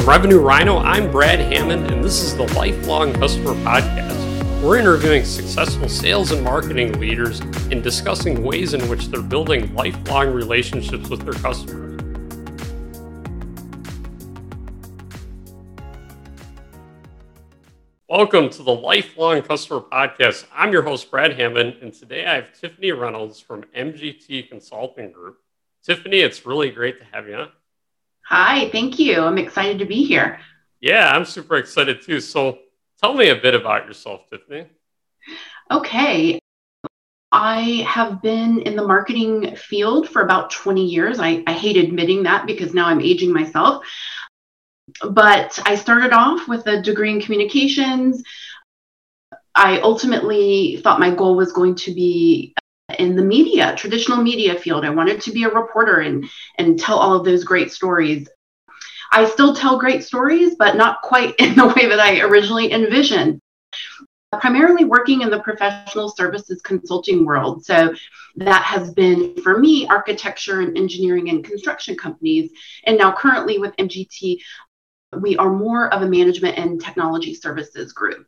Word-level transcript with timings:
From 0.00 0.08
Revenue 0.08 0.40
Rhino, 0.40 0.78
I'm 0.78 1.12
Brad 1.12 1.40
Hammond, 1.40 1.90
and 1.90 2.02
this 2.02 2.22
is 2.22 2.34
the 2.34 2.44
Lifelong 2.54 3.12
Customer 3.12 3.52
Podcast. 3.56 4.62
We're 4.62 4.78
interviewing 4.78 5.26
successful 5.26 5.90
sales 5.90 6.30
and 6.30 6.42
marketing 6.42 6.98
leaders 6.98 7.40
and 7.70 7.82
discussing 7.82 8.42
ways 8.42 8.72
in 8.72 8.88
which 8.88 9.08
they're 9.08 9.20
building 9.20 9.74
lifelong 9.74 10.32
relationships 10.32 11.10
with 11.10 11.20
their 11.20 11.34
customers. 11.34 12.00
Welcome 18.08 18.48
to 18.48 18.62
the 18.62 18.74
Lifelong 18.74 19.42
Customer 19.42 19.80
Podcast. 19.80 20.46
I'm 20.54 20.72
your 20.72 20.80
host, 20.80 21.10
Brad 21.10 21.38
Hammond, 21.38 21.76
and 21.82 21.92
today 21.92 22.24
I 22.24 22.36
have 22.36 22.52
Tiffanie 22.58 22.98
Reynolds 22.98 23.38
from 23.38 23.64
MGT 23.76 24.48
Consulting 24.48 25.12
Group. 25.12 25.40
Tiffanie, 25.86 26.24
it's 26.24 26.46
really 26.46 26.70
great 26.70 26.98
to 27.00 27.04
have 27.12 27.28
you 27.28 27.34
on. 27.34 27.48
Hi, 28.30 28.70
thank 28.70 29.00
you. 29.00 29.22
I'm 29.22 29.38
excited 29.38 29.80
to 29.80 29.84
be 29.84 30.04
here. 30.04 30.38
Yeah, 30.80 31.10
I'm 31.10 31.24
super 31.24 31.56
excited 31.56 32.00
too. 32.00 32.20
So 32.20 32.60
tell 33.00 33.12
me 33.12 33.30
a 33.30 33.34
bit 33.34 33.56
about 33.56 33.86
yourself, 33.86 34.30
Tiffanie. 34.30 34.68
Okay. 35.68 36.38
I 37.32 37.84
have 37.88 38.22
been 38.22 38.62
in 38.62 38.76
the 38.76 38.86
marketing 38.86 39.56
field 39.56 40.08
for 40.08 40.22
about 40.22 40.50
20 40.50 40.84
years. 40.84 41.18
I, 41.18 41.42
I 41.48 41.52
hate 41.52 41.76
admitting 41.76 42.22
that 42.22 42.46
because 42.46 42.72
now 42.72 42.86
I'm 42.86 43.00
aging 43.00 43.32
myself. 43.32 43.84
But 45.08 45.58
I 45.64 45.74
started 45.74 46.12
off 46.12 46.46
with 46.46 46.66
a 46.68 46.80
degree 46.80 47.10
in 47.10 47.20
communications. 47.20 48.22
I 49.56 49.80
ultimately 49.80 50.80
thought 50.84 51.00
my 51.00 51.12
goal 51.12 51.34
was 51.34 51.52
going 51.52 51.74
to 51.76 51.92
be 51.92 52.54
in 52.98 53.16
the 53.16 53.22
media, 53.22 53.74
traditional 53.76 54.22
media 54.22 54.58
field. 54.58 54.84
I 54.84 54.90
wanted 54.90 55.20
to 55.22 55.32
be 55.32 55.44
a 55.44 55.50
reporter 55.50 56.00
and 56.00 56.28
and 56.58 56.78
tell 56.78 56.98
all 56.98 57.14
of 57.14 57.24
those 57.24 57.44
great 57.44 57.72
stories. 57.72 58.28
I 59.12 59.28
still 59.28 59.54
tell 59.54 59.78
great 59.78 60.04
stories, 60.04 60.54
but 60.56 60.76
not 60.76 61.02
quite 61.02 61.34
in 61.38 61.54
the 61.54 61.66
way 61.66 61.86
that 61.86 62.00
I 62.00 62.20
originally 62.20 62.72
envisioned. 62.72 63.40
Primarily 64.32 64.84
working 64.84 65.22
in 65.22 65.30
the 65.30 65.40
professional 65.40 66.08
services 66.08 66.62
consulting 66.62 67.24
world. 67.24 67.64
So 67.64 67.94
that 68.36 68.62
has 68.62 68.94
been 68.94 69.34
for 69.42 69.58
me 69.58 69.88
architecture 69.88 70.60
and 70.60 70.76
engineering 70.76 71.30
and 71.30 71.44
construction 71.44 71.96
companies. 71.96 72.52
And 72.84 72.96
now 72.96 73.12
currently 73.12 73.58
with 73.58 73.74
MGT, 73.76 74.38
we 75.18 75.36
are 75.36 75.50
more 75.50 75.92
of 75.92 76.02
a 76.02 76.08
management 76.08 76.58
and 76.58 76.80
technology 76.80 77.34
services 77.34 77.92
group. 77.92 78.24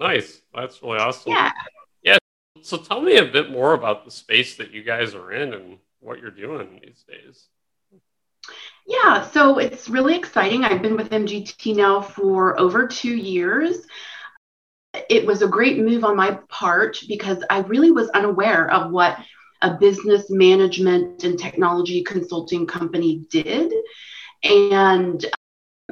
Nice. 0.00 0.42
That's 0.52 0.82
really 0.82 0.98
awesome. 0.98 1.30
Yeah. 1.30 1.52
So 2.62 2.76
tell 2.76 3.00
me 3.00 3.16
a 3.16 3.24
bit 3.24 3.50
more 3.50 3.74
about 3.74 4.04
the 4.04 4.10
space 4.10 4.56
that 4.56 4.70
you 4.70 4.82
guys 4.82 5.14
are 5.14 5.32
in 5.32 5.52
and 5.52 5.78
what 6.00 6.20
you're 6.20 6.30
doing 6.30 6.80
these 6.82 7.04
days. 7.08 7.46
Yeah, 8.86 9.28
so 9.30 9.58
it's 9.58 9.88
really 9.88 10.16
exciting. 10.16 10.64
I've 10.64 10.82
been 10.82 10.96
with 10.96 11.10
MGT 11.10 11.76
now 11.76 12.00
for 12.00 12.58
over 12.58 12.86
two 12.86 13.14
years. 13.14 13.86
It 15.08 15.24
was 15.26 15.42
a 15.42 15.48
great 15.48 15.78
move 15.78 16.04
on 16.04 16.16
my 16.16 16.38
part 16.48 16.98
because 17.08 17.42
I 17.50 17.60
really 17.60 17.90
was 17.90 18.10
unaware 18.10 18.70
of 18.70 18.90
what 18.90 19.18
a 19.62 19.74
business 19.74 20.28
management 20.28 21.24
and 21.24 21.38
technology 21.38 22.02
consulting 22.02 22.66
company 22.66 23.24
did. 23.30 23.72
And 24.42 25.24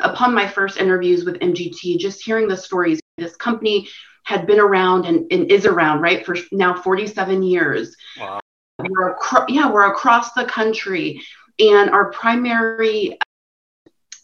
upon 0.00 0.34
my 0.34 0.48
first 0.48 0.78
interviews 0.78 1.24
with 1.24 1.38
MGT, 1.38 1.98
just 1.98 2.22
hearing 2.22 2.48
the 2.48 2.56
stories, 2.56 3.00
this 3.16 3.36
company 3.36 3.88
had 4.30 4.46
been 4.46 4.60
around 4.60 5.06
and, 5.06 5.26
and 5.32 5.50
is 5.50 5.66
around, 5.66 6.00
right, 6.00 6.24
for 6.24 6.36
now 6.52 6.72
47 6.72 7.42
years. 7.42 7.96
Wow. 8.16 8.38
We're 8.78 9.10
acro- 9.10 9.46
yeah, 9.48 9.68
we're 9.68 9.90
across 9.90 10.32
the 10.34 10.44
country, 10.44 11.20
and 11.58 11.90
our 11.90 12.12
primary 12.12 13.18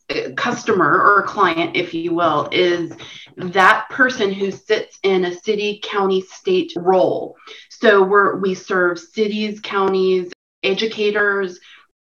uh, 0.08 0.30
customer 0.36 1.02
or 1.02 1.24
client, 1.24 1.76
if 1.76 1.92
you 1.92 2.14
will, 2.14 2.48
is 2.52 2.92
that 3.36 3.88
person 3.90 4.32
who 4.32 4.52
sits 4.52 4.98
in 5.02 5.24
a 5.24 5.34
city, 5.34 5.80
county, 5.82 6.20
state 6.20 6.72
role. 6.76 7.36
So 7.68 8.02
we're 8.02 8.36
we 8.36 8.54
serve 8.54 9.00
cities, 9.00 9.58
counties, 9.60 10.32
educators, 10.62 11.58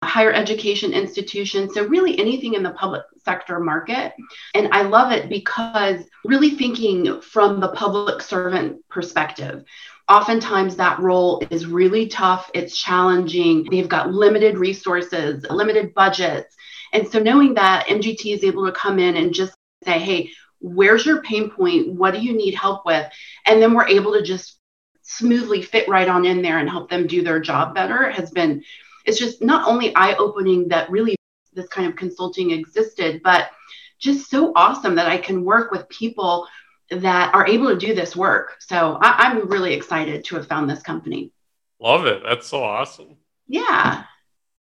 higher 0.04 0.32
education 0.32 0.94
institutions. 0.94 1.74
So, 1.74 1.86
really 1.86 2.18
anything 2.20 2.54
in 2.54 2.64
the 2.64 2.72
public 2.72 3.04
sector 3.24 3.60
market. 3.60 4.14
And 4.54 4.70
I 4.72 4.84
love 4.84 5.12
it 5.12 5.30
because 5.30 6.04
really 6.26 6.52
thinking 6.52 7.22
from 7.22 7.60
the 7.60 7.70
public 7.70 8.22
servant 8.22 8.88
perspective. 8.90 9.64
Oftentimes, 10.08 10.76
that 10.78 11.00
role 11.00 11.44
is 11.52 11.68
really 11.68 12.08
tough. 12.08 12.50
It's 12.54 12.78
challenging. 12.78 13.68
They've 13.70 13.90
got 13.90 14.12
limited 14.12 14.58
resources, 14.58 15.46
limited 15.50 15.94
budgets. 15.94 16.56
And 16.94 17.08
so, 17.08 17.20
knowing 17.20 17.54
that 17.56 17.88
MGT 17.88 18.34
is 18.34 18.44
able 18.44 18.66
to 18.66 18.72
come 18.72 19.00
in 19.00 19.18
and 19.18 19.34
just 19.34 19.54
say, 19.84 20.00
hey, 20.00 20.32
where's 20.60 21.06
your 21.06 21.22
pain 21.22 21.50
point? 21.50 21.94
What 21.94 22.14
do 22.14 22.22
you 22.22 22.34
need 22.34 22.56
help 22.56 22.86
with? 22.86 23.10
And 23.46 23.62
then 23.62 23.74
we're 23.74 23.88
able 23.88 24.14
to 24.14 24.22
just 24.22 24.60
smoothly 25.04 25.62
fit 25.62 25.88
right 25.88 26.08
on 26.08 26.26
in 26.26 26.42
there 26.42 26.60
and 26.60 26.70
help 26.70 26.90
them 26.90 27.08
do 27.08 27.24
their 27.24 27.40
job 27.40 27.74
better 27.74 28.12
has 28.12 28.30
been 28.30 28.64
it's 29.10 29.18
just 29.18 29.42
not 29.42 29.68
only 29.68 29.94
eye 29.96 30.16
opening 30.16 30.68
that 30.68 30.90
really 30.92 31.16
this 31.54 31.68
kind 31.68 31.88
of 31.88 31.96
consulting 31.96 32.52
existed, 32.52 33.22
but 33.24 33.50
just 33.98 34.30
so 34.30 34.54
awesome 34.56 34.96
that 34.96 35.08
I 35.08 35.18
can 35.18 35.44
work 35.44 35.72
with 35.72 35.90
people 35.90 36.48
that 36.92 37.34
are 37.34 37.48
able 37.48 37.70
to 37.70 37.76
do 37.78 37.96
this 37.96 38.16
work. 38.16 38.58
So 38.60 39.00
I, 39.02 39.32
am 39.32 39.50
really 39.50 39.74
excited 39.74 40.24
to 40.26 40.36
have 40.36 40.48
found 40.48 40.70
this 40.70 40.84
company. 40.84 41.32
Love 41.80 42.06
it. 42.06 42.22
That's 42.24 42.48
so 42.48 42.64
awesome. 42.64 43.18
Yeah. 43.48 44.04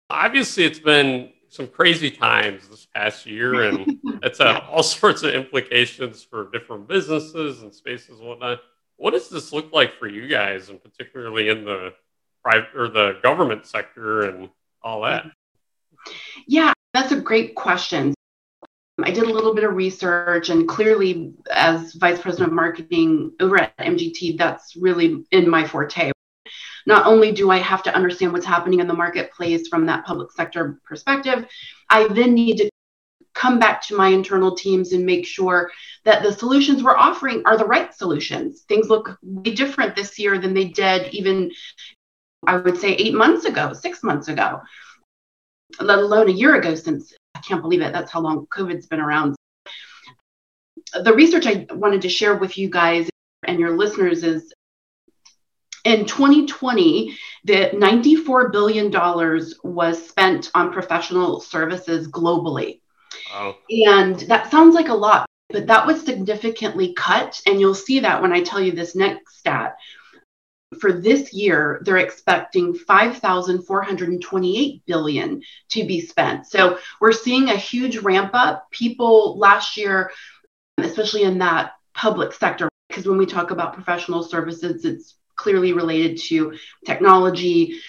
Obviously, 0.10 0.66
it's 0.66 0.80
been 0.80 1.32
some 1.50 1.68
crazy 1.68 2.10
times 2.10 2.68
this 2.68 2.88
past 2.96 3.28
year, 3.28 3.64
and 3.64 4.00
it's 4.24 4.40
had 4.40 4.54
yeah. 4.54 4.68
all 4.70 4.84
sorts 4.84 5.22
of 5.22 5.36
implications 5.36 6.24
for 6.24 6.50
different 6.52 6.88
businesses 6.88 7.62
and 7.62 7.74
spaces 7.74 8.20
and 8.20 8.28
whatnot. 8.28 8.60
What 8.98 9.12
does 9.12 9.30
this 9.30 9.54
look 9.54 9.72
like 9.72 9.94
for 9.94 10.08
you 10.08 10.28
guys, 10.28 10.70
and 10.70 10.82
particularly 10.84 11.50
in 11.50 11.64
the 11.64 11.94
private 12.44 12.70
or 12.76 12.88
the 12.88 13.20
government 13.24 13.66
sector 13.66 14.24
and 14.24 14.50
all 14.84 15.02
that? 15.02 15.26
Yeah, 16.48 16.74
that's 16.94 17.12
a 17.12 17.20
great 17.20 17.56
question. 17.56 18.14
I 19.04 19.12
did 19.12 19.24
a 19.24 19.34
little 19.34 19.56
bit 19.56 19.64
of 19.64 19.74
research, 19.74 20.50
and 20.50 20.68
clearly, 20.68 21.34
as 21.52 21.94
vice 21.94 22.20
president 22.20 22.50
of 22.50 22.56
marketing 22.56 23.32
over 23.40 23.60
at 23.60 23.76
MGT, 23.78 24.38
that's 24.38 24.76
really 24.76 25.26
in 25.32 25.50
my 25.50 25.66
forte. 25.66 26.12
Not 26.86 27.06
only 27.06 27.32
do 27.32 27.52
I 27.52 27.58
have 27.58 27.84
to 27.84 27.96
understand 27.96 28.34
what's 28.34 28.46
happening 28.46 28.80
in 28.80 28.88
the 28.88 28.94
marketplace 28.94 29.68
from 29.68 29.86
that 29.86 30.06
public 30.06 30.32
sector 30.32 30.80
perspective, 30.84 31.48
I 31.90 32.08
then 32.08 32.34
need 32.34 32.58
to 32.58 32.70
come 33.34 33.60
back 33.60 33.82
to 33.82 33.96
my 33.96 34.10
internal 34.10 34.56
teams 34.56 34.92
and 34.92 35.06
make 35.06 35.26
sure 35.26 35.72
that 36.04 36.22
the 36.22 36.34
solutions 36.34 36.84
we're 36.84 36.98
offering 36.98 37.44
are 37.46 37.58
the 37.58 37.66
right 37.66 37.94
solutions. 37.94 38.64
Things 38.68 38.90
look 38.90 39.18
way 39.22 39.54
different 39.54 39.96
this 39.96 40.20
year 40.20 40.38
than 40.38 40.54
they 40.54 40.66
did 40.66 41.14
even 41.14 41.52
I 42.46 42.58
would 42.58 42.78
say 42.78 42.94
eight 42.94 43.14
months 43.14 43.46
ago, 43.46 43.74
six 43.74 44.04
months 44.04 44.28
ago, 44.28 44.62
let 45.80 46.00
alone 46.00 46.30
a 46.30 46.34
year 46.34 46.56
ago 46.56 46.76
since 46.76 47.14
I 47.36 47.40
can't 47.40 47.62
believe 47.62 47.82
it. 47.82 47.94
That's 47.94 48.12
how 48.12 48.22
long 48.22 48.48
COVID's 48.48 48.88
been 48.88 49.00
around. 49.00 49.36
The 51.04 51.14
research 51.14 51.46
I 51.46 51.68
wanted 51.72 52.02
to 52.02 52.10
share 52.10 52.36
with 52.36 52.58
you 52.58 52.70
guys 52.70 53.10
and 53.48 53.60
your 53.60 53.78
listeners 53.78 54.24
is 54.24 54.54
in 55.84 56.06
2020, 56.06 57.18
the 57.46 57.72
$94 57.74 58.52
billion 58.52 58.92
was 59.64 60.08
spent 60.08 60.52
on 60.54 60.72
professional 60.72 61.40
services 61.40 62.08
globally. 62.08 62.82
Wow. 63.34 63.56
And 63.88 64.20
that 64.22 64.52
sounds 64.52 64.76
like 64.76 64.90
a 64.90 64.94
lot, 64.94 65.26
but 65.50 65.68
that 65.68 65.88
was 65.88 66.04
significantly 66.04 66.94
cut. 66.94 67.42
And 67.48 67.60
you'll 67.60 67.74
see 67.74 68.00
that 68.02 68.22
when 68.22 68.32
I 68.32 68.42
tell 68.42 68.62
you 68.62 68.74
this 68.74 68.96
next 68.96 69.38
stat 69.40 69.76
for 70.80 70.94
this 70.94 71.34
year, 71.34 71.82
they're 71.84 71.98
expecting 71.98 72.74
5,428 72.74 74.86
billion 74.86 75.42
to 75.70 75.86
be 75.86 76.00
spent. 76.02 76.48
So 76.48 76.80
we're 77.00 77.12
seeing 77.12 77.50
a 77.50 77.58
huge 77.58 77.98
ramp 77.98 78.32
up. 78.34 78.72
People 78.72 79.38
last 79.38 79.76
year, 79.76 80.12
especially 80.78 81.24
in 81.24 81.40
that 81.40 81.74
public 81.94 82.34
sector, 82.34 82.70
because 82.88 83.06
when 83.06 83.18
we 83.18 83.26
talk 83.26 83.52
about 83.52 83.74
professional 83.74 84.24
services, 84.24 84.86
it's 84.86 85.16
clearly 85.36 85.74
related 85.74 86.18
to 86.18 86.58
technology, 86.86 87.82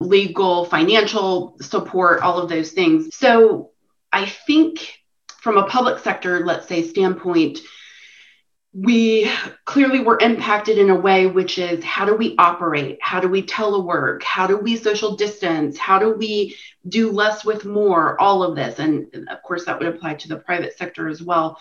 legal, 0.00 0.64
financial 0.64 1.56
support, 1.60 2.22
all 2.22 2.38
of 2.38 2.48
those 2.48 2.72
things. 2.72 3.14
So 3.14 3.70
I 4.12 4.26
think 4.26 4.98
from 5.40 5.58
a 5.58 5.66
public 5.66 6.00
sector, 6.00 6.44
let's 6.44 6.66
say, 6.66 6.86
standpoint, 6.86 7.60
we 8.72 9.30
clearly 9.64 10.00
were 10.00 10.18
impacted 10.20 10.78
in 10.78 10.90
a 10.90 10.94
way 10.94 11.26
which 11.26 11.58
is 11.58 11.82
how 11.82 12.04
do 12.04 12.14
we 12.14 12.36
operate? 12.38 12.98
How 13.02 13.18
do 13.20 13.28
we 13.28 13.42
telework 13.42 14.22
how 14.22 14.46
do 14.46 14.56
we 14.56 14.76
social 14.76 15.16
distance? 15.16 15.76
How 15.76 15.98
do 15.98 16.14
we 16.14 16.56
do 16.88 17.10
less 17.10 17.44
with 17.44 17.64
more? 17.64 18.20
All 18.20 18.42
of 18.42 18.54
this. 18.54 18.78
And 18.78 19.28
of 19.28 19.42
course 19.42 19.64
that 19.64 19.78
would 19.78 19.88
apply 19.88 20.14
to 20.14 20.28
the 20.28 20.36
private 20.36 20.78
sector 20.78 21.08
as 21.08 21.20
well. 21.20 21.58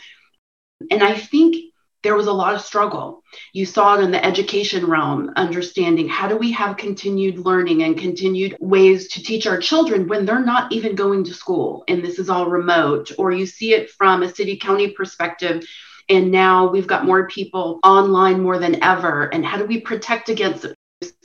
And 0.91 1.03
i 1.03 1.15
think 1.15 1.55
there 2.01 2.15
was 2.15 2.27
a 2.27 2.33
lot 2.33 2.55
of 2.55 2.61
struggle. 2.61 3.23
You 3.51 3.65
saw 3.65 3.97
it 3.97 4.03
in 4.03 4.11
the 4.11 4.23
education 4.23 4.85
realm, 4.85 5.33
understanding 5.35 6.07
how 6.07 6.29
do 6.29 6.37
we 6.37 6.51
have 6.53 6.77
continued 6.77 7.39
learning 7.39 7.83
and 7.83 7.97
continued 7.97 8.55
ways 8.61 9.09
to 9.09 9.23
teach 9.23 9.45
our 9.45 9.57
children 9.57 10.07
when 10.07 10.25
they're 10.25 10.39
not 10.39 10.71
even 10.71 10.95
going 10.95 11.25
to 11.25 11.33
school 11.33 11.83
and 11.89 12.01
this 12.01 12.17
is 12.17 12.29
all 12.29 12.49
remote, 12.49 13.11
or 13.17 13.31
you 13.31 13.45
see 13.45 13.73
it 13.73 13.89
from 13.89 14.23
a 14.23 14.33
city 14.33 14.57
county 14.57 14.91
perspective. 14.91 15.65
And 16.09 16.31
now 16.31 16.67
we've 16.67 16.87
got 16.87 17.05
more 17.05 17.27
people 17.27 17.79
online 17.83 18.41
more 18.41 18.57
than 18.57 18.83
ever. 18.83 19.25
And 19.25 19.45
how 19.45 19.57
do 19.57 19.65
we 19.65 19.79
protect 19.79 20.29
against 20.29 20.65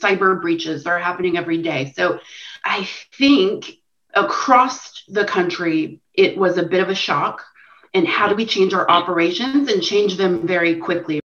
cyber 0.01 0.39
breaches 0.39 0.83
that 0.83 0.89
are 0.91 0.99
happening 0.99 1.37
every 1.37 1.61
day? 1.61 1.91
So 1.95 2.19
I 2.63 2.87
think 3.17 3.71
across 4.13 5.03
the 5.07 5.25
country, 5.25 5.99
it 6.13 6.37
was 6.37 6.57
a 6.57 6.63
bit 6.63 6.81
of 6.81 6.89
a 6.89 6.95
shock 6.95 7.43
and 7.95 8.07
how 8.07 8.27
do 8.27 8.35
we 8.35 8.45
change 8.45 8.73
our 8.73 8.89
operations 8.89 9.71
and 9.71 9.81
change 9.81 10.17
them 10.17 10.45
very 10.45 10.75
quickly 10.75 11.19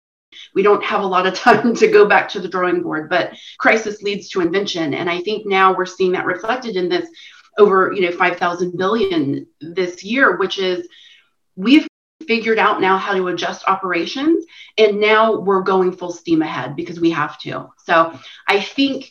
we 0.55 0.63
don't 0.63 0.85
have 0.85 1.03
a 1.03 1.07
lot 1.07 1.27
of 1.27 1.35
time 1.47 1.75
to 1.75 1.89
go 1.89 2.07
back 2.07 2.29
to 2.29 2.41
the 2.41 2.49
drawing 2.49 2.83
board 2.83 3.09
but 3.09 3.33
crisis 3.59 4.03
leads 4.03 4.29
to 4.29 4.41
invention 4.41 4.95
and 4.95 5.11
i 5.11 5.19
think 5.21 5.47
now 5.47 5.75
we're 5.75 5.87
seeing 5.87 6.13
that 6.13 6.27
reflected 6.27 6.77
in 6.77 6.89
this 6.89 7.09
over 7.59 7.93
you 7.93 8.03
know 8.03 8.13
5000 8.13 8.77
billion 8.77 9.47
this 9.61 10.05
year 10.05 10.37
which 10.37 10.59
is 10.59 10.87
we've 11.57 11.88
figured 12.29 12.59
out 12.61 12.81
now 12.81 12.97
how 12.97 13.15
to 13.15 13.27
adjust 13.27 13.67
operations 13.67 14.45
and 14.77 15.01
now 15.01 15.41
we're 15.41 15.63
going 15.63 15.91
full 15.91 16.13
steam 16.13 16.43
ahead 16.43 16.77
because 16.77 17.01
we 17.01 17.11
have 17.11 17.37
to 17.41 17.69
so 17.85 18.17
i 18.47 18.61
think 18.61 19.11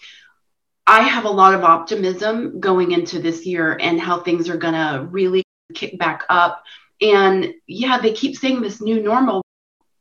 i 0.85 1.01
have 1.01 1.25
a 1.25 1.29
lot 1.29 1.53
of 1.53 1.65
optimism 1.65 2.61
going 2.61 2.91
into 2.91 3.19
this 3.19 3.45
year 3.45 3.77
and 3.81 3.99
how 3.99 4.21
things 4.21 4.47
are 4.47 4.57
going 4.57 4.73
to 4.73 5.05
really 5.11 5.43
kick 5.73 5.99
back 5.99 6.23
up 6.29 6.63
and 7.01 7.53
yeah, 7.67 7.99
they 7.99 8.13
keep 8.13 8.35
saying 8.37 8.61
this 8.61 8.81
new 8.81 9.01
normal. 9.01 9.43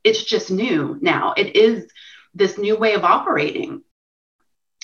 It's 0.03 0.23
just 0.23 0.49
new 0.49 0.97
now. 1.01 1.33
It 1.37 1.55
is 1.55 1.89
this 2.33 2.57
new 2.57 2.77
way 2.77 2.93
of 2.93 3.03
operating. 3.03 3.83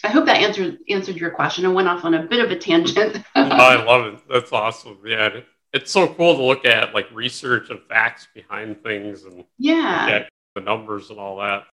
I 0.04 0.10
hope 0.10 0.26
that 0.26 0.42
answered 0.42 0.80
answered 0.90 1.16
your 1.16 1.32
question. 1.32 1.66
I 1.66 1.70
went 1.70 1.88
off 1.88 2.04
on 2.04 2.14
a 2.14 2.24
bit 2.24 2.44
of 2.44 2.52
a 2.52 2.58
tangent. 2.58 3.18
oh, 3.18 3.24
I 3.36 3.84
love 3.84 4.14
it. 4.14 4.20
That's 4.30 4.52
awesome. 4.52 5.00
Yeah, 5.06 5.30
it's 5.74 5.92
so 5.92 6.08
cool 6.08 6.36
to 6.36 6.44
look 6.44 6.66
at 6.66 6.94
like 6.94 7.10
research 7.12 7.70
and 7.70 7.81
facts 7.90 8.28
behind 8.34 8.81
things 8.84 9.24
and 9.24 9.44
yeah, 9.58 10.25
the 10.56 10.62
numbers 10.62 11.10
and 11.10 11.20
all 11.20 11.38
that. 11.38 11.66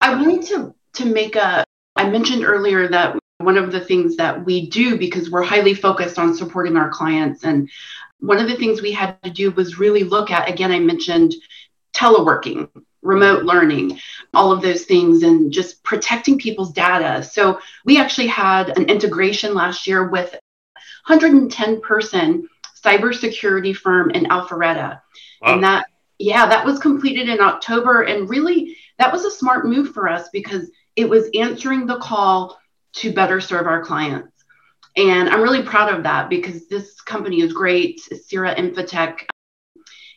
I 0.00 0.14
wanted 0.14 0.42
to 0.48 0.74
to 0.94 1.04
make 1.06 1.36
a. 1.36 1.64
I 1.96 2.08
mentioned 2.08 2.44
earlier 2.44 2.88
that 2.88 3.18
one 3.38 3.58
of 3.58 3.72
the 3.72 3.80
things 3.80 4.16
that 4.16 4.44
we 4.44 4.68
do 4.68 4.96
because 4.96 5.30
we're 5.30 5.42
highly 5.42 5.74
focused 5.74 6.18
on 6.18 6.34
supporting 6.34 6.76
our 6.76 6.88
clients 6.88 7.44
and 7.44 7.68
one 8.20 8.38
of 8.38 8.48
the 8.48 8.56
things 8.56 8.80
we 8.80 8.92
had 8.92 9.20
to 9.24 9.30
do 9.30 9.50
was 9.50 9.80
really 9.80 10.04
look 10.04 10.30
at 10.30 10.48
again 10.48 10.70
i 10.70 10.78
mentioned 10.78 11.34
teleworking 11.92 12.68
remote 13.02 13.42
learning 13.42 13.98
all 14.32 14.52
of 14.52 14.62
those 14.62 14.84
things 14.84 15.24
and 15.24 15.52
just 15.52 15.82
protecting 15.82 16.38
people's 16.38 16.72
data 16.72 17.22
so 17.22 17.58
we 17.84 17.98
actually 17.98 18.28
had 18.28 18.76
an 18.78 18.88
integration 18.88 19.54
last 19.54 19.88
year 19.88 20.08
with 20.08 20.30
110 21.06 21.80
person 21.80 22.48
cybersecurity 22.84 23.74
firm 23.74 24.10
in 24.10 24.24
alpharetta 24.24 25.00
wow. 25.40 25.54
and 25.54 25.62
that 25.62 25.86
yeah 26.18 26.46
that 26.46 26.64
was 26.64 26.78
completed 26.78 27.28
in 27.28 27.40
october 27.40 28.02
and 28.02 28.28
really 28.28 28.76
that 28.98 29.12
was 29.12 29.24
a 29.24 29.30
smart 29.30 29.66
move 29.66 29.92
for 29.92 30.08
us 30.08 30.28
because 30.32 30.70
it 30.96 31.08
was 31.08 31.30
answering 31.34 31.86
the 31.86 31.98
call 31.98 32.58
to 32.92 33.12
better 33.12 33.40
serve 33.40 33.66
our 33.66 33.84
clients 33.84 34.32
and 34.96 35.28
I'm 35.28 35.42
really 35.42 35.62
proud 35.62 35.92
of 35.92 36.02
that 36.02 36.28
because 36.28 36.68
this 36.68 37.00
company 37.00 37.40
is 37.40 37.52
great. 37.52 38.00
Sierra 38.00 38.54
Infotech. 38.54 39.20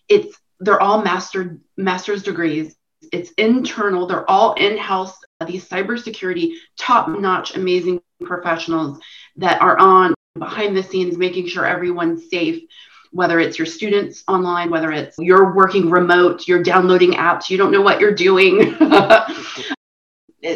It's 0.10 0.38
they're 0.60 0.82
all 0.82 1.02
master 1.02 1.60
master's 1.78 2.24
degrees. 2.24 2.76
It's 3.12 3.32
internal. 3.32 4.08
They're 4.08 4.30
all 4.30 4.54
in-house. 4.54 5.18
These 5.46 5.68
cybersecurity 5.68 6.54
top-notch, 6.78 7.56
amazing 7.56 8.02
professionals 8.24 9.00
that 9.36 9.62
are 9.62 9.78
on 9.78 10.14
behind 10.38 10.76
the 10.76 10.84
scenes, 10.84 11.18
making 11.18 11.48
sure 11.48 11.66
everyone's 11.66 12.30
safe. 12.30 12.64
Whether 13.12 13.40
it's 13.40 13.58
your 13.58 13.66
students 13.66 14.24
online, 14.28 14.70
whether 14.70 14.92
it's 14.92 15.16
you're 15.18 15.54
working 15.54 15.90
remote, 15.90 16.48
you're 16.48 16.64
downloading 16.64 17.14
apps, 17.14 17.50
you 17.50 17.58
don't 17.58 17.72
know 17.72 17.82
what 17.82 18.02
you're 18.02 18.14
doing. 18.14 18.76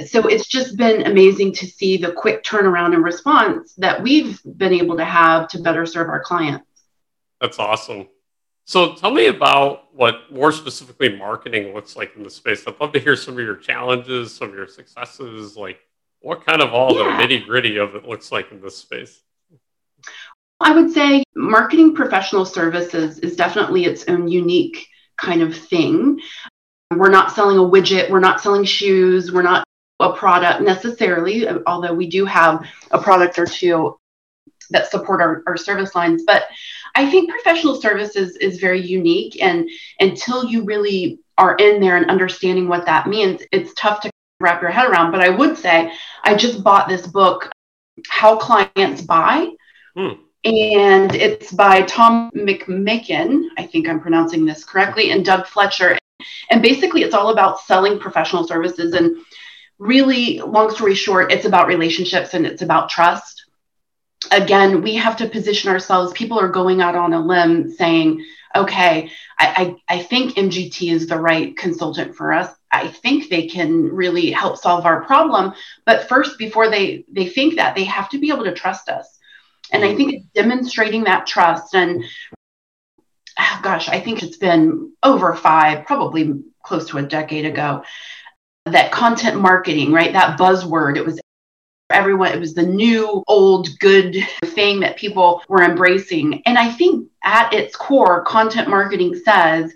so 0.05 0.27
it's 0.27 0.47
just 0.47 0.75
been 0.75 1.07
amazing 1.07 1.53
to 1.53 1.65
see 1.65 1.95
the 1.95 2.11
quick 2.11 2.43
turnaround 2.43 2.93
and 2.93 3.03
response 3.03 3.73
that 3.75 4.03
we've 4.03 4.41
been 4.57 4.73
able 4.73 4.97
to 4.97 5.05
have 5.05 5.47
to 5.49 5.59
better 5.59 5.85
serve 5.85 6.09
our 6.09 6.21
clients. 6.21 6.65
That's 7.39 7.59
awesome. 7.59 8.09
So 8.65 8.93
tell 8.93 9.11
me 9.11 9.27
about 9.27 9.95
what 9.95 10.31
more 10.31 10.51
specifically 10.51 11.17
marketing 11.17 11.73
looks 11.73 11.95
like 11.95 12.15
in 12.17 12.23
the 12.23 12.29
space. 12.29 12.67
I'd 12.67 12.79
love 12.79 12.91
to 12.93 12.99
hear 12.99 13.15
some 13.15 13.35
of 13.35 13.39
your 13.39 13.55
challenges, 13.55 14.35
some 14.35 14.49
of 14.49 14.53
your 14.53 14.67
successes, 14.67 15.55
like 15.55 15.79
what 16.19 16.45
kind 16.45 16.61
of 16.61 16.73
all 16.73 16.93
yeah. 16.93 17.17
the 17.17 17.23
nitty 17.23 17.45
gritty 17.45 17.77
of 17.77 17.95
it 17.95 18.05
looks 18.05 18.31
like 18.31 18.51
in 18.51 18.61
this 18.61 18.77
space. 18.77 19.23
I 20.59 20.73
would 20.73 20.91
say 20.91 21.23
marketing 21.35 21.95
professional 21.95 22.45
services 22.45 23.19
is 23.19 23.35
definitely 23.35 23.85
its 23.85 24.05
own 24.07 24.27
unique 24.27 24.87
kind 25.17 25.41
of 25.41 25.55
thing. 25.55 26.19
We're 26.91 27.09
not 27.09 27.31
selling 27.31 27.57
a 27.57 27.61
widget, 27.61 28.09
we're 28.09 28.19
not 28.19 28.41
selling 28.41 28.63
shoes, 28.63 29.31
we're 29.31 29.41
not 29.41 29.63
a 29.99 30.13
product 30.13 30.61
necessarily, 30.61 31.47
although 31.67 31.93
we 31.93 32.09
do 32.09 32.25
have 32.25 32.65
a 32.91 32.99
product 32.99 33.37
or 33.37 33.45
two 33.45 33.97
that 34.71 34.89
support 34.91 35.21
our, 35.21 35.43
our 35.47 35.57
service 35.57 35.95
lines. 35.95 36.23
But 36.25 36.43
I 36.95 37.09
think 37.09 37.29
professional 37.29 37.79
services 37.79 38.35
is 38.37 38.59
very 38.59 38.81
unique. 38.81 39.41
And 39.41 39.69
until 39.99 40.45
you 40.45 40.63
really 40.63 41.19
are 41.37 41.55
in 41.55 41.79
there 41.79 41.97
and 41.97 42.09
understanding 42.09 42.67
what 42.67 42.85
that 42.85 43.07
means, 43.07 43.41
it's 43.51 43.73
tough 43.75 44.01
to 44.01 44.11
wrap 44.39 44.61
your 44.61 44.71
head 44.71 44.89
around. 44.89 45.11
But 45.11 45.21
I 45.21 45.29
would 45.29 45.57
say 45.57 45.91
I 46.23 46.35
just 46.35 46.63
bought 46.63 46.87
this 46.87 47.07
book, 47.07 47.51
How 48.07 48.37
Clients 48.37 49.01
Buy. 49.01 49.49
Hmm. 49.95 50.13
And 50.45 51.13
it's 51.15 51.51
by 51.51 51.81
Tom 51.81 52.31
McMakin. 52.31 53.43
I 53.57 53.65
think 53.65 53.89
I'm 53.89 53.99
pronouncing 53.99 54.45
this 54.45 54.63
correctly, 54.63 55.11
and 55.11 55.25
Doug 55.25 55.45
Fletcher. 55.47 55.97
And 56.49 56.61
basically, 56.61 57.03
it's 57.03 57.13
all 57.13 57.29
about 57.29 57.59
selling 57.59 57.99
professional 57.99 58.47
services. 58.47 58.93
And 58.93 59.17
really, 59.79 60.39
long 60.39 60.71
story 60.71 60.95
short, 60.95 61.31
it's 61.31 61.45
about 61.45 61.67
relationships 61.67 62.33
and 62.33 62.45
it's 62.45 62.61
about 62.61 62.89
trust. 62.89 63.45
Again, 64.31 64.81
we 64.81 64.95
have 64.95 65.17
to 65.17 65.29
position 65.29 65.71
ourselves. 65.71 66.13
People 66.13 66.39
are 66.39 66.49
going 66.49 66.81
out 66.81 66.95
on 66.95 67.13
a 67.13 67.19
limb 67.19 67.69
saying, 67.71 68.25
okay, 68.55 69.11
I, 69.37 69.75
I, 69.89 69.95
I 69.95 70.03
think 70.03 70.35
MGT 70.35 70.91
is 70.91 71.07
the 71.07 71.19
right 71.19 71.55
consultant 71.55 72.15
for 72.15 72.33
us. 72.33 72.53
I 72.71 72.87
think 72.87 73.29
they 73.29 73.47
can 73.47 73.83
really 73.83 74.31
help 74.31 74.57
solve 74.57 74.85
our 74.85 75.03
problem. 75.03 75.53
But 75.85 76.07
first, 76.07 76.37
before 76.37 76.69
they, 76.69 77.05
they 77.11 77.27
think 77.27 77.55
that, 77.55 77.75
they 77.75 77.85
have 77.85 78.09
to 78.09 78.19
be 78.19 78.29
able 78.29 78.45
to 78.45 78.53
trust 78.53 78.89
us. 78.89 79.18
And 79.71 79.83
I 79.83 79.95
think 79.95 80.13
it's 80.13 80.25
demonstrating 80.33 81.03
that 81.05 81.27
trust. 81.27 81.75
And 81.75 82.03
oh 83.39 83.59
gosh, 83.61 83.89
I 83.89 83.99
think 83.99 84.23
it's 84.23 84.37
been 84.37 84.93
over 85.03 85.35
five, 85.35 85.85
probably 85.85 86.33
close 86.63 86.87
to 86.89 86.97
a 86.97 87.03
decade 87.03 87.45
ago 87.45 87.83
that 88.65 88.91
content 88.91 89.39
marketing, 89.39 89.91
right? 89.91 90.13
That 90.13 90.37
buzzword, 90.37 90.97
it 90.97 91.05
was 91.05 91.19
everyone, 91.89 92.31
it 92.31 92.39
was 92.39 92.53
the 92.53 92.65
new, 92.65 93.23
old, 93.27 93.67
good 93.79 94.15
thing 94.45 94.81
that 94.81 94.97
people 94.97 95.41
were 95.49 95.63
embracing. 95.63 96.41
And 96.45 96.57
I 96.57 96.71
think 96.71 97.09
at 97.23 97.53
its 97.53 97.75
core, 97.75 98.23
content 98.23 98.69
marketing 98.69 99.15
says 99.15 99.73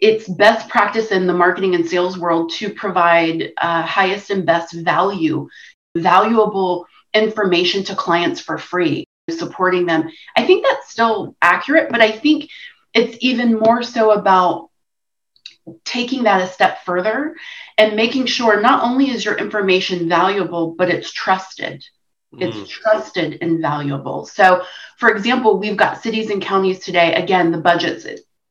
it's 0.00 0.28
best 0.28 0.68
practice 0.68 1.10
in 1.10 1.26
the 1.26 1.32
marketing 1.32 1.74
and 1.74 1.88
sales 1.88 2.18
world 2.18 2.52
to 2.52 2.72
provide 2.72 3.52
uh, 3.60 3.82
highest 3.82 4.30
and 4.30 4.46
best 4.46 4.72
value, 4.72 5.48
valuable 5.96 6.86
information 7.14 7.82
to 7.84 7.96
clients 7.96 8.40
for 8.40 8.58
free, 8.58 9.04
supporting 9.30 9.86
them. 9.86 10.08
I 10.36 10.46
think 10.46 10.64
that's 10.64 10.90
still 10.90 11.36
accurate, 11.42 11.90
but 11.90 12.00
I 12.00 12.12
think 12.12 12.50
it's 12.94 13.18
even 13.20 13.58
more 13.58 13.82
so 13.82 14.12
about 14.12 14.70
taking 15.84 16.24
that 16.24 16.42
a 16.42 16.52
step 16.52 16.84
further 16.84 17.36
and 17.76 17.96
making 17.96 18.26
sure 18.26 18.60
not 18.60 18.82
only 18.82 19.10
is 19.10 19.24
your 19.24 19.36
information 19.36 20.08
valuable, 20.08 20.74
but 20.76 20.88
it's 20.88 21.12
trusted. 21.12 21.84
Mm. 22.34 22.42
It's 22.42 22.70
trusted 22.70 23.38
and 23.40 23.60
valuable. 23.60 24.26
So, 24.26 24.62
for 24.98 25.10
example, 25.10 25.58
we've 25.58 25.76
got 25.76 26.02
cities 26.02 26.30
and 26.30 26.42
counties 26.42 26.80
today. 26.80 27.14
Again, 27.14 27.50
the 27.50 27.58
budget's 27.58 28.06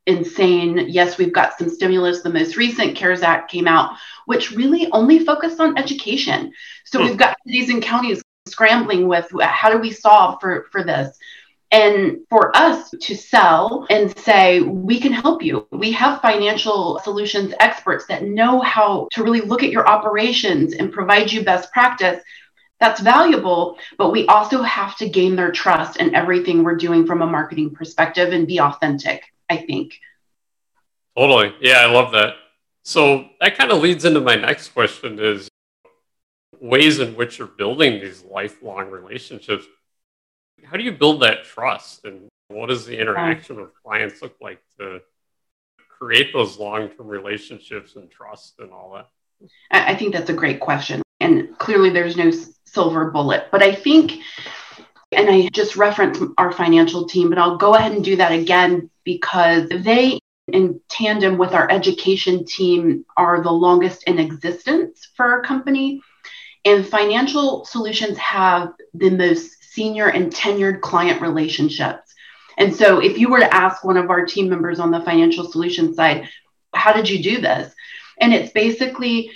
insane. 0.06 0.86
Yes, 0.88 1.18
we've 1.18 1.34
got 1.34 1.58
some 1.58 1.70
stimulus. 1.70 2.22
The 2.22 2.30
most 2.30 2.56
recent 2.58 2.96
CARES 2.96 3.24
Act 3.24 3.52
came 3.52 3.68
out, 3.68 3.98
which 4.26 4.52
really 4.52 4.90
only 4.92 5.20
focused 5.20 5.60
on 5.60 5.78
education. 5.78 6.54
So, 6.86 7.00
mm. 7.00 7.06
we've 7.06 7.18
got 7.18 7.38
cities 7.46 7.70
and 7.70 7.82
counties 7.82 8.22
scrambling 8.48 9.08
with 9.08 9.30
how 9.42 9.70
do 9.72 9.78
we 9.78 9.92
solve 9.92 10.40
for, 10.42 10.68
for 10.72 10.84
this? 10.84 11.18
And 11.70 12.20
for 12.30 12.56
us 12.56 12.92
to 12.92 13.16
sell 13.16 13.86
and 13.90 14.18
say, 14.20 14.62
we 14.62 15.02
can 15.02 15.12
help 15.12 15.44
you. 15.44 15.68
We 15.72 15.92
have 15.92 16.22
financial 16.22 17.00
solutions 17.04 17.54
experts 17.60 18.06
that 18.08 18.24
know 18.24 18.62
how 18.62 19.10
to 19.12 19.24
really 19.24 19.42
look 19.42 19.64
at 19.64 19.72
your 19.72 19.88
operations 19.88 20.74
and 20.74 20.94
provide 20.94 21.30
you 21.30 21.44
best 21.44 21.72
practice. 21.74 22.24
That's 22.80 23.02
valuable, 23.02 23.78
but 23.98 24.12
we 24.12 24.28
also 24.28 24.62
have 24.62 24.96
to 24.98 25.10
gain 25.10 25.36
their 25.36 25.52
trust 25.52 25.98
in 25.98 26.16
everything 26.16 26.64
we're 26.64 26.78
doing 26.78 27.06
from 27.06 27.22
a 27.22 27.28
marketing 27.28 27.72
perspective 27.72 28.32
and 28.32 28.48
be 28.48 28.62
authentic, 28.62 29.24
I 29.50 29.58
think. 29.58 30.00
Totally. 31.18 31.54
Yeah, 31.60 31.80
I 31.80 31.88
love 31.88 32.12
that. 32.14 32.36
So 32.84 33.28
that 33.42 33.58
kind 33.58 33.72
of 33.72 33.82
leads 33.82 34.06
into 34.06 34.22
my 34.22 34.36
next 34.36 34.70
question 34.70 35.20
is 35.20 35.50
ways 36.60 37.00
in 37.00 37.16
which 37.16 37.38
you're 37.38 37.48
building 37.48 38.00
these 38.00 38.24
lifelong 38.24 38.90
relationships. 38.90 39.66
How 40.64 40.78
do 40.78 40.84
you 40.84 40.92
build 40.92 41.22
that 41.22 41.44
trust 41.44 42.06
and 42.06 42.28
what 42.48 42.70
does 42.70 42.86
the 42.86 42.98
interaction 42.98 43.62
with 43.62 43.70
clients 43.84 44.22
look 44.22 44.36
like 44.42 44.62
to 44.80 45.02
create 45.90 46.32
those 46.34 46.58
long-term 46.58 47.08
relationships 47.08 47.96
and 47.96 48.10
trust 48.10 48.56
and 48.60 48.72
all 48.72 48.94
that? 48.96 49.10
I 49.72 49.96
think 49.96 50.14
that's 50.14 50.30
a 50.30 50.34
great 50.34 50.60
question. 50.60 51.02
And 51.20 51.58
clearly 51.58 51.90
there's 51.90 52.18
no 52.18 52.32
silver 52.66 53.12
bullet, 53.12 53.48
but 53.52 53.62
I 53.62 53.74
think 53.74 54.14
and 55.12 55.30
I 55.30 55.48
just 55.54 55.78
referenced 55.78 56.22
our 56.38 56.52
financial 56.52 57.08
team, 57.08 57.30
but 57.30 57.38
I'll 57.38 57.58
go 57.58 57.76
ahead 57.76 57.94
and 57.94 58.04
do 58.04 58.18
that 58.18 58.32
again 58.32 58.90
because 59.06 59.70
they 59.70 60.20
in 60.52 60.80
tandem 60.90 61.38
with 61.38 61.54
our 61.54 61.70
education 61.70 62.46
team 62.46 63.06
are 63.16 63.42
the 63.42 63.52
longest 63.52 64.04
in 64.04 64.20
existence 64.20 65.10
for 65.16 65.26
our 65.26 65.42
company. 65.42 66.02
And 66.66 66.86
financial 66.86 67.66
solutions 67.66 68.18
have 68.18 68.74
the 68.94 69.10
most 69.10 69.64
senior 69.64 70.08
and 70.08 70.32
tenured 70.32 70.82
client 70.82 71.22
relationships. 71.22 72.14
And 72.58 72.76
so, 72.76 73.00
if 73.00 73.18
you 73.18 73.30
were 73.30 73.40
to 73.40 73.54
ask 73.54 73.84
one 73.84 73.98
of 73.98 74.10
our 74.10 74.26
team 74.26 74.50
members 74.50 74.80
on 74.80 74.92
the 74.92 75.02
financial 75.02 75.50
solutions 75.50 75.96
side, 75.96 76.28
how 76.74 76.92
did 76.94 77.10
you 77.10 77.22
do 77.22 77.40
this? 77.40 77.74
And 78.20 78.34
it's 78.34 78.52
basically 78.52 79.32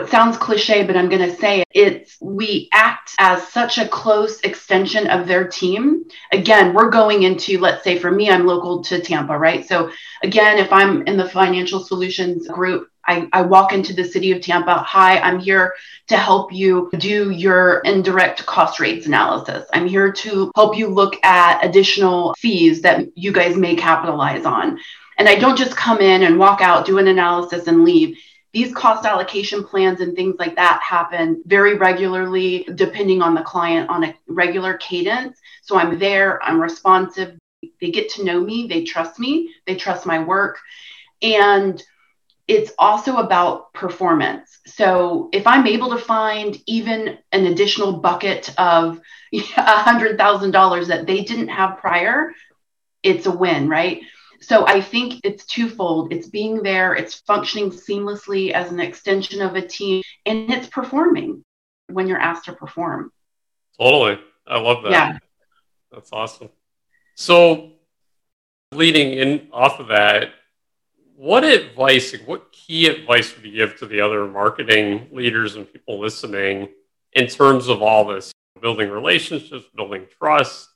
it 0.00 0.08
sounds 0.08 0.36
cliche, 0.38 0.84
but 0.84 0.96
I'm 0.96 1.08
going 1.08 1.30
to 1.30 1.36
say 1.36 1.60
it. 1.60 1.66
It's 1.72 2.16
we 2.20 2.68
act 2.72 3.14
as 3.18 3.46
such 3.48 3.78
a 3.78 3.88
close 3.88 4.40
extension 4.40 5.06
of 5.08 5.26
their 5.26 5.46
team. 5.46 6.04
Again, 6.32 6.74
we're 6.74 6.90
going 6.90 7.22
into, 7.22 7.58
let's 7.58 7.84
say 7.84 7.98
for 7.98 8.10
me, 8.10 8.30
I'm 8.30 8.46
local 8.46 8.82
to 8.84 9.00
Tampa, 9.00 9.36
right? 9.36 9.66
So 9.66 9.90
again, 10.22 10.58
if 10.58 10.72
I'm 10.72 11.06
in 11.06 11.16
the 11.16 11.28
financial 11.28 11.80
solutions 11.80 12.48
group, 12.48 12.88
I, 13.06 13.28
I, 13.32 13.42
walk 13.42 13.72
into 13.72 13.92
the 13.92 14.04
city 14.04 14.32
of 14.32 14.40
Tampa. 14.40 14.74
Hi, 14.74 15.18
I'm 15.18 15.38
here 15.38 15.74
to 16.08 16.16
help 16.16 16.52
you 16.52 16.90
do 16.98 17.30
your 17.30 17.80
indirect 17.80 18.44
cost 18.46 18.78
rates 18.80 19.06
analysis. 19.06 19.66
I'm 19.72 19.86
here 19.86 20.12
to 20.12 20.52
help 20.54 20.76
you 20.76 20.88
look 20.88 21.22
at 21.24 21.64
additional 21.64 22.34
fees 22.34 22.82
that 22.82 23.06
you 23.16 23.32
guys 23.32 23.56
may 23.56 23.74
capitalize 23.74 24.44
on. 24.44 24.78
And 25.18 25.28
I 25.28 25.34
don't 25.34 25.56
just 25.56 25.76
come 25.76 26.00
in 26.00 26.22
and 26.22 26.38
walk 26.38 26.60
out, 26.60 26.86
do 26.86 26.98
an 26.98 27.08
analysis, 27.08 27.66
and 27.66 27.84
leave 27.84 28.16
these 28.52 28.74
cost 28.74 29.04
allocation 29.06 29.62
plans 29.62 30.00
and 30.00 30.16
things 30.16 30.36
like 30.38 30.56
that 30.56 30.80
happen 30.82 31.42
very 31.46 31.74
regularly, 31.76 32.66
depending 32.74 33.22
on 33.22 33.34
the 33.34 33.42
client 33.42 33.88
on 33.88 34.04
a 34.04 34.14
regular 34.26 34.74
cadence. 34.78 35.38
So 35.62 35.76
I'm 35.76 35.98
there, 35.98 36.42
I'm 36.42 36.60
responsive. 36.60 37.38
They 37.80 37.90
get 37.90 38.08
to 38.10 38.24
know 38.24 38.40
me, 38.40 38.66
they 38.66 38.84
trust 38.84 39.18
me, 39.18 39.54
they 39.66 39.76
trust 39.76 40.06
my 40.06 40.22
work. 40.22 40.58
And 41.22 41.82
it's 42.50 42.72
also 42.80 43.18
about 43.18 43.72
performance. 43.74 44.58
So 44.66 45.28
if 45.32 45.46
I'm 45.46 45.68
able 45.68 45.90
to 45.90 45.98
find 45.98 46.60
even 46.66 47.16
an 47.30 47.46
additional 47.46 47.92
bucket 48.00 48.52
of 48.58 49.00
$100,000 49.32 50.86
that 50.88 51.06
they 51.06 51.22
didn't 51.22 51.46
have 51.46 51.78
prior, 51.78 52.32
it's 53.04 53.26
a 53.26 53.30
win, 53.30 53.68
right? 53.68 54.02
So 54.40 54.66
I 54.66 54.80
think 54.80 55.20
it's 55.22 55.46
twofold. 55.46 56.12
It's 56.12 56.26
being 56.26 56.64
there, 56.64 56.92
it's 56.96 57.20
functioning 57.20 57.70
seamlessly 57.70 58.50
as 58.50 58.72
an 58.72 58.80
extension 58.80 59.42
of 59.42 59.54
a 59.54 59.64
team, 59.64 60.02
and 60.26 60.50
it's 60.50 60.66
performing 60.66 61.44
when 61.86 62.08
you're 62.08 62.18
asked 62.18 62.46
to 62.46 62.52
perform. 62.52 63.12
Totally. 63.78 64.18
I 64.44 64.58
love 64.58 64.82
that. 64.82 64.90
Yeah. 64.90 65.18
That's 65.92 66.12
awesome. 66.12 66.48
So 67.14 67.74
leading 68.72 69.12
in 69.12 69.48
off 69.52 69.78
of 69.78 69.86
that, 69.88 70.30
what 71.20 71.44
advice, 71.44 72.16
what 72.24 72.50
key 72.50 72.86
advice 72.86 73.36
would 73.36 73.44
you 73.44 73.52
give 73.52 73.76
to 73.76 73.84
the 73.84 74.00
other 74.00 74.26
marketing 74.26 75.06
leaders 75.12 75.54
and 75.54 75.70
people 75.70 76.00
listening 76.00 76.66
in 77.12 77.26
terms 77.26 77.68
of 77.68 77.82
all 77.82 78.06
this 78.06 78.32
building 78.62 78.88
relationships, 78.88 79.66
building 79.76 80.06
trust, 80.18 80.70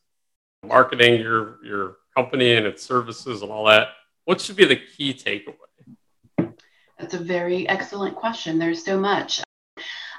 marketing 0.62 1.18
your 1.18 1.64
your 1.64 1.96
company 2.14 2.56
and 2.56 2.66
its 2.66 2.82
services 2.82 3.40
and 3.40 3.50
all 3.50 3.64
that, 3.64 3.88
what 4.26 4.38
should 4.38 4.56
be 4.56 4.66
the 4.66 4.76
key 4.76 5.14
takeaway? 5.14 6.52
That's 6.98 7.14
a 7.14 7.18
very 7.18 7.66
excellent 7.66 8.14
question. 8.14 8.58
There's 8.58 8.84
so 8.84 9.00
much. 9.00 9.40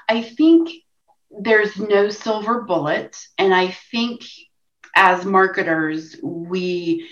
I 0.08 0.22
think 0.22 0.70
there's 1.30 1.78
no 1.78 2.10
silver 2.10 2.62
bullet. 2.62 3.16
And 3.38 3.54
I 3.54 3.68
think 3.92 4.24
as 4.96 5.24
marketers, 5.24 6.16
we 6.20 7.08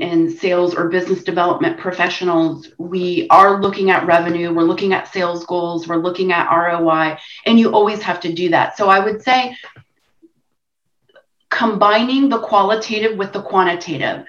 in 0.00 0.30
sales 0.30 0.74
or 0.74 0.88
business 0.88 1.22
development 1.22 1.78
professionals, 1.78 2.68
we 2.78 3.26
are 3.30 3.60
looking 3.60 3.90
at 3.90 4.06
revenue, 4.06 4.52
we're 4.52 4.62
looking 4.62 4.92
at 4.92 5.12
sales 5.12 5.44
goals, 5.44 5.86
we're 5.86 5.96
looking 5.96 6.32
at 6.32 6.50
ROI, 6.50 7.18
and 7.46 7.58
you 7.58 7.72
always 7.72 8.02
have 8.02 8.20
to 8.20 8.32
do 8.32 8.48
that. 8.50 8.76
So 8.76 8.88
I 8.88 8.98
would 8.98 9.22
say 9.22 9.56
combining 11.50 12.28
the 12.28 12.40
qualitative 12.40 13.18
with 13.18 13.32
the 13.32 13.42
quantitative 13.42 14.24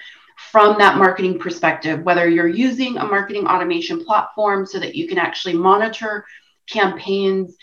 from 0.50 0.76
that 0.78 0.98
marketing 0.98 1.38
perspective, 1.38 2.02
whether 2.02 2.28
you're 2.28 2.48
using 2.48 2.98
a 2.98 3.04
marketing 3.04 3.46
automation 3.46 4.04
platform 4.04 4.66
so 4.66 4.78
that 4.78 4.94
you 4.94 5.08
can 5.08 5.18
actually 5.18 5.54
monitor 5.54 6.26
campaigns. 6.68 7.56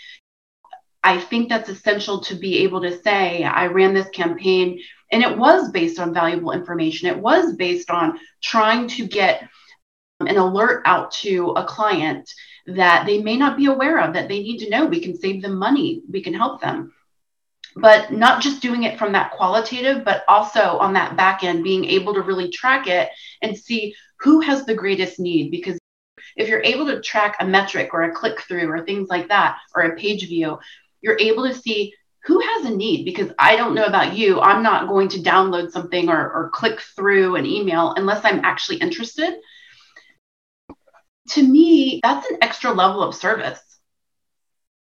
I 1.04 1.20
think 1.20 1.50
that's 1.50 1.70
essential 1.70 2.22
to 2.22 2.36
be 2.36 2.60
able 2.60 2.82
to 2.82 3.02
say, 3.02 3.44
I 3.44 3.68
ran 3.68 3.94
this 3.94 4.10
campaign 4.10 4.80
and 5.12 5.24
it 5.24 5.38
was 5.38 5.72
based 5.72 6.00
on 6.00 6.14
valuable 6.14 6.52
information. 6.52 7.08
It 7.08 7.18
was 7.18 7.56
based 7.56 7.90
on 7.90 8.20
trying 8.42 8.88
to 8.90 9.08
get 9.08 9.48
um, 10.20 10.28
an 10.28 10.38
alert 10.38 10.84
out 10.86 11.12
to 11.12 11.52
a 11.52 11.64
client 11.64 12.30
that 12.68 13.06
they 13.06 13.22
may 13.22 13.38
not 13.38 13.58
be 13.58 13.66
aware 13.66 14.00
of, 14.02 14.14
that 14.14 14.28
they 14.28 14.40
need 14.40 14.60
to 14.60 14.70
know. 14.70 14.86
We 14.86 15.00
can 15.00 15.18
save 15.18 15.42
them 15.42 15.58
money, 15.58 16.04
we 16.10 16.22
can 16.22 16.34
help 16.34 16.62
them 16.62 16.94
but 17.76 18.12
not 18.12 18.42
just 18.42 18.62
doing 18.62 18.84
it 18.84 18.98
from 18.98 19.14
that 19.14 19.32
qualitative, 19.32 20.04
but 20.04 20.24
also 20.28 20.78
on 20.80 20.94
that 20.94 21.16
back 21.16 21.44
end, 21.44 21.64
being 21.64 21.86
able 21.86 22.14
to 22.14 22.22
really 22.22 22.50
track 22.50 22.88
it 22.88 23.10
and 23.42 23.58
see 23.58 23.96
who 24.20 24.42
has 24.42 24.66
the 24.66 24.74
greatest 24.74 25.20
need. 25.20 25.52
Because 25.52 25.78
if 26.36 26.48
you're 26.48 26.64
able 26.64 26.86
to 26.88 27.02
track 27.02 27.38
a 27.40 27.46
metric 27.46 27.90
or 27.94 28.04
a 28.04 28.12
click 28.14 28.42
through 28.42 28.70
or 28.70 28.84
things 28.84 29.10
like 29.10 29.28
that, 29.30 29.58
or 29.76 29.84
a 29.84 29.96
page 29.96 30.28
view, 30.28 30.58
you're 31.02 31.20
able 31.20 31.48
to 31.48 31.54
see 31.54 31.94
who 32.26 32.40
has 32.40 32.66
a 32.66 32.76
need. 32.76 33.06
Because 33.06 33.32
I 33.40 33.56
don't 33.56 33.76
know 33.76 33.86
about 33.86 34.18
you, 34.18 34.40
I'm 34.40 34.64
not 34.64 34.88
going 34.88 35.10
to 35.10 35.20
download 35.20 35.72
something 35.72 36.10
or, 36.10 36.32
or 36.32 36.52
click 36.54 36.82
through 36.96 37.36
an 37.36 37.46
email 37.46 37.94
unless 37.96 38.24
I'm 38.24 38.44
actually 38.44 38.78
interested. 38.78 39.40
To 41.30 41.44
me, 41.44 42.00
that's 42.04 42.30
an 42.30 42.38
extra 42.42 42.72
level 42.72 43.04
of 43.04 43.16
service 43.16 43.62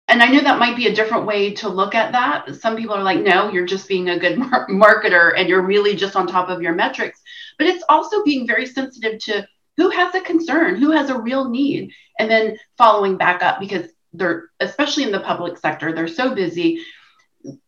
and 0.09 0.23
I 0.23 0.27
know 0.27 0.41
that 0.41 0.59
might 0.59 0.77
be 0.77 0.87
a 0.87 0.95
different 0.95 1.25
way 1.25 1.53
to 1.55 1.67
look 1.67 1.93
at 1.93 2.13
that. 2.13 2.55
Some 2.55 2.77
people 2.77 2.95
are 2.95 3.03
like, 3.03 3.19
no, 3.19 3.51
you're 3.51 3.65
just 3.65 3.89
being 3.89 4.09
a 4.09 4.19
good 4.19 4.37
mar- 4.37 4.67
marketer 4.69 5.33
and 5.37 5.49
you're 5.49 5.61
really 5.61 5.95
just 5.95 6.15
on 6.15 6.27
top 6.27 6.49
of 6.49 6.61
your 6.61 6.73
metrics. 6.73 7.21
But 7.57 7.67
it's 7.67 7.83
also 7.89 8.23
being 8.23 8.47
very 8.47 8.65
sensitive 8.65 9.19
to 9.23 9.47
who 9.75 9.89
has 9.89 10.15
a 10.15 10.21
concern, 10.21 10.75
who 10.75 10.91
has 10.91 11.09
a 11.09 11.19
real 11.19 11.49
need, 11.49 11.91
and 12.19 12.31
then 12.31 12.57
following 12.77 13.17
back 13.17 13.43
up 13.43 13.59
because 13.59 13.87
they're, 14.13 14.49
especially 14.59 15.03
in 15.03 15.11
the 15.11 15.19
public 15.19 15.57
sector, 15.57 15.93
they're 15.93 16.07
so 16.07 16.33
busy. 16.33 16.83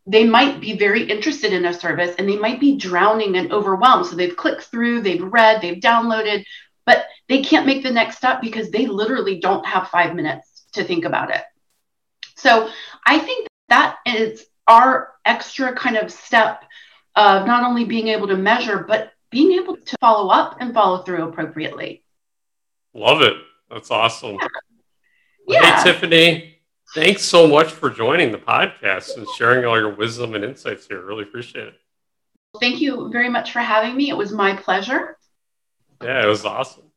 They 0.05 0.25
might 0.25 0.59
be 0.59 0.77
very 0.77 1.03
interested 1.09 1.53
in 1.53 1.65
a 1.65 1.73
service 1.73 2.15
and 2.17 2.27
they 2.27 2.37
might 2.37 2.59
be 2.59 2.77
drowning 2.77 3.37
and 3.37 3.51
overwhelmed. 3.51 4.05
So 4.05 4.15
they've 4.15 4.35
clicked 4.35 4.63
through, 4.63 5.01
they've 5.01 5.23
read, 5.23 5.61
they've 5.61 5.81
downloaded, 5.81 6.43
but 6.85 7.05
they 7.27 7.41
can't 7.41 7.65
make 7.65 7.83
the 7.83 7.91
next 7.91 8.17
step 8.17 8.41
because 8.41 8.71
they 8.71 8.87
literally 8.87 9.39
don't 9.39 9.65
have 9.65 9.89
five 9.89 10.15
minutes 10.15 10.65
to 10.73 10.83
think 10.83 11.05
about 11.05 11.29
it. 11.29 11.41
So 12.35 12.69
I 13.05 13.19
think 13.19 13.47
that 13.69 13.97
is 14.05 14.45
our 14.67 15.13
extra 15.25 15.73
kind 15.73 15.97
of 15.97 16.11
step 16.11 16.63
of 17.15 17.45
not 17.45 17.63
only 17.63 17.85
being 17.85 18.07
able 18.07 18.27
to 18.27 18.37
measure, 18.37 18.85
but 18.87 19.11
being 19.29 19.51
able 19.59 19.77
to 19.77 19.97
follow 19.99 20.29
up 20.29 20.57
and 20.59 20.73
follow 20.73 21.03
through 21.03 21.27
appropriately. 21.27 22.03
Love 22.93 23.21
it. 23.21 23.33
That's 23.69 23.91
awesome. 23.91 24.37
Yeah. 24.41 24.47
Yeah. 25.49 25.83
Hey, 25.83 25.91
Tiffanie, 25.91 26.53
thanks 26.93 27.23
so 27.23 27.47
much 27.47 27.71
for 27.71 27.89
joining 27.89 28.31
the 28.31 28.37
podcast 28.37 29.17
and 29.17 29.27
sharing 29.35 29.65
all 29.65 29.79
your 29.79 29.95
wisdom 29.95 30.35
and 30.35 30.43
insights 30.43 30.85
here. 30.85 31.03
Really 31.03 31.23
appreciate 31.23 31.69
it. 31.69 31.73
Thank 32.59 32.81
you 32.81 33.09
very 33.11 33.29
much 33.29 33.51
for 33.51 33.59
having 33.59 33.97
me. 33.97 34.09
It 34.09 34.17
was 34.17 34.31
my 34.31 34.55
pleasure. 34.55 35.17
Yeah, 36.03 36.23
it 36.23 36.27
was 36.27 36.45
awesome. 36.45 36.88